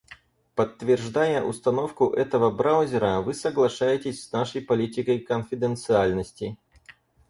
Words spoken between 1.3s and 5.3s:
установку этого браузера, вы соглашаетесь с нашей политикой